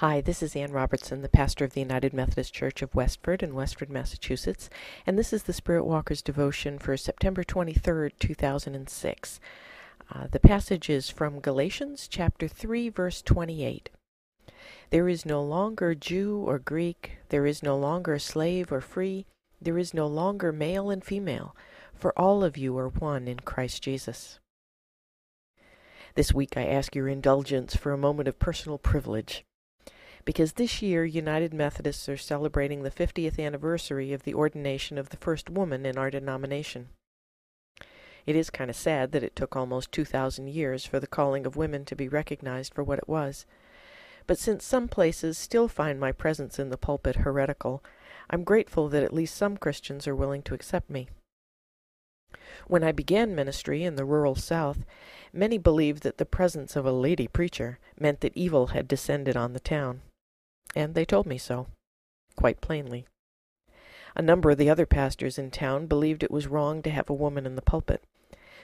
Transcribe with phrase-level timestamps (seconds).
[0.00, 3.54] Hi, this is Ann Robertson, the pastor of the United Methodist Church of Westford in
[3.54, 4.68] Westford, Massachusetts,
[5.06, 9.40] and this is the Spirit Walker's devotion for September 23rd, 2006.
[10.12, 13.88] Uh, the passage is from Galatians chapter 3, verse 28.
[14.90, 19.24] There is no longer Jew or Greek, there is no longer slave or free,
[19.62, 21.56] there is no longer male and female,
[21.94, 24.40] for all of you are one in Christ Jesus.
[26.16, 29.42] This week I ask your indulgence for a moment of personal privilege
[30.26, 35.16] because this year United Methodists are celebrating the 50th anniversary of the ordination of the
[35.16, 36.88] first woman in our denomination.
[38.26, 41.54] It is kind of sad that it took almost 2,000 years for the calling of
[41.54, 43.46] women to be recognized for what it was.
[44.26, 47.84] But since some places still find my presence in the pulpit heretical,
[48.28, 51.08] I'm grateful that at least some Christians are willing to accept me.
[52.66, 54.78] When I began ministry in the rural South,
[55.32, 59.52] many believed that the presence of a lady preacher meant that evil had descended on
[59.52, 60.02] the town
[60.76, 61.66] and they told me so,
[62.36, 63.06] quite plainly.
[64.14, 67.14] A number of the other pastors in town believed it was wrong to have a
[67.14, 68.04] woman in the pulpit,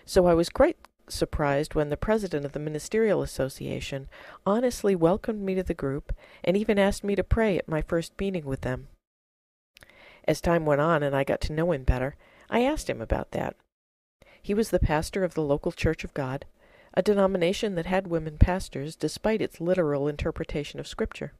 [0.04, 0.76] so I was quite
[1.08, 4.08] surprised when the president of the Ministerial Association
[4.46, 8.12] honestly welcomed me to the group and even asked me to pray at my first
[8.20, 8.88] meeting with them.
[10.26, 12.16] As time went on and I got to know him better,
[12.48, 13.56] I asked him about that.
[14.40, 16.44] He was the pastor of the local Church of God,
[16.94, 21.32] a denomination that had women pastors despite its literal interpretation of Scripture.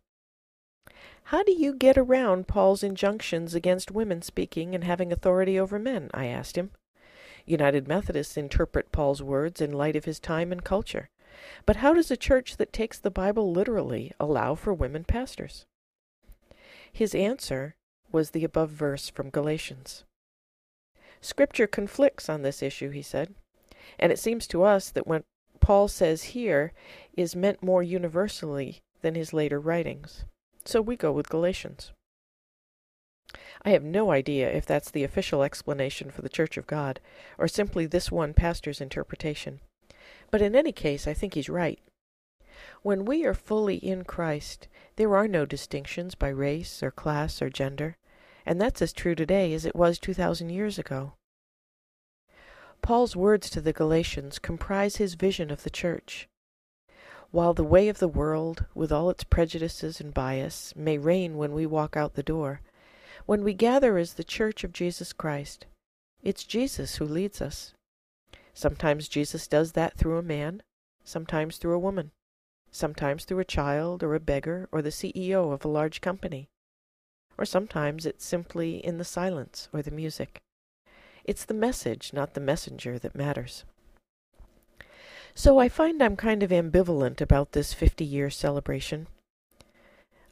[1.25, 6.11] How do you get around Paul's injunctions against women speaking and having authority over men?
[6.12, 6.70] I asked him.
[7.47, 11.09] United Methodists interpret Paul's words in light of his time and culture.
[11.67, 15.64] But how does a church that takes the Bible literally allow for women pastors?
[16.92, 17.75] His answer
[18.11, 20.05] was the above verse from Galatians.
[21.20, 23.34] Scripture conflicts on this issue, he said,
[23.98, 25.25] and it seems to us that what
[25.61, 26.72] Paul says here
[27.16, 30.25] is meant more universally than his later writings.
[30.65, 31.93] So we go with Galatians.
[33.65, 37.00] I have no idea if that's the official explanation for the Church of God,
[37.39, 39.61] or simply this one pastor's interpretation.
[40.31, 41.81] But in any case, I think he's right.
[42.83, 47.49] When we are fully in Christ, there are no distinctions by race or class or
[47.49, 47.97] gender,
[48.45, 51.15] and that's as true today as it was 2,000 years ago.
[52.83, 56.28] Paul's words to the Galatians comprise his vision of the church.
[57.32, 61.54] While the way of the world, with all its prejudices and bias, may reign when
[61.54, 62.60] we walk out the door,
[63.25, 65.65] when we gather as the Church of Jesus Christ,
[66.22, 67.72] it's Jesus who leads us.
[68.53, 70.62] Sometimes Jesus does that through a man,
[71.04, 72.10] sometimes through a woman,
[72.71, 76.48] sometimes through a child or a beggar or the CEO of a large company,
[77.38, 80.42] or sometimes it's simply in the silence or the music.
[81.25, 83.65] It's the message, not the messenger, that matters.
[85.34, 89.06] So I find I'm kind of ambivalent about this 50 year celebration.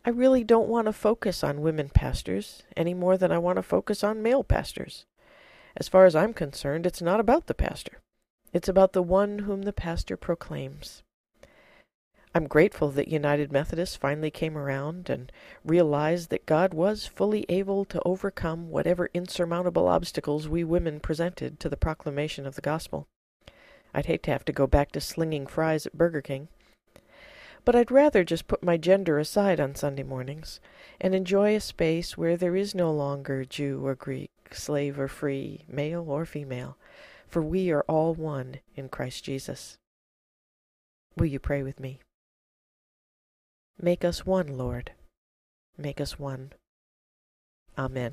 [0.05, 3.63] I really don't want to focus on women pastors any more than I want to
[3.63, 5.07] focus on male pastors.
[5.77, 8.01] As far as I'm concerned, it's not about the pastor.
[8.53, 11.03] It's about the one whom the pastor proclaims.
[12.35, 15.33] I'm grateful that United Methodists finally came around and
[15.65, 21.69] realized that God was fully able to overcome whatever insurmountable obstacles we women presented to
[21.69, 23.09] the proclamation of the gospel.
[23.95, 26.49] I'd hate to have to go back to slinging fries at Burger King.
[27.65, 30.61] But I'd rather just put my gender aside on Sunday mornings
[31.01, 35.65] and enjoy a space where there is no longer Jew or Greek, slave or free,
[35.69, 36.77] male or female,
[37.29, 39.77] for we are all one in Christ Jesus.
[41.17, 42.01] Will you pray with me?
[43.81, 44.93] Make us one, Lord.
[45.77, 46.53] Make us one.
[47.79, 48.13] Amen.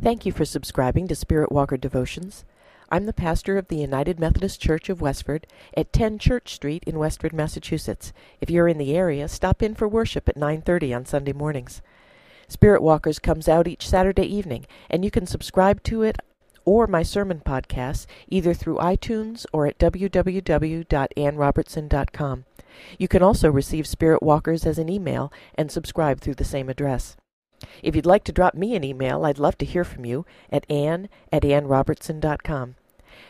[0.00, 2.44] Thank you for subscribing to Spirit Walker Devotions.
[2.90, 6.98] I'm the pastor of the United Methodist Church of Westford at 10 Church Street in
[6.98, 8.14] Westford, Massachusetts.
[8.40, 11.82] If you're in the area, stop in for worship at 9:30 on Sunday mornings.
[12.48, 16.16] Spirit Walkers comes out each Saturday evening, and you can subscribe to it
[16.64, 22.44] or my sermon podcasts either through iTunes or at www.annrobertson.com.
[22.98, 27.18] You can also receive Spirit Walkers as an email and subscribe through the same address.
[27.82, 30.70] If you'd like to drop me an email, I'd love to hear from you at
[30.70, 32.76] ann at annrobertson.com.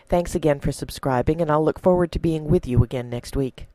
[0.06, 3.68] Thanks again for subscribing, and I'll look forward to being with you again next week.